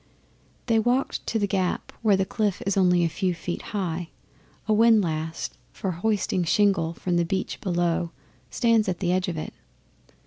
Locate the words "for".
5.71-5.91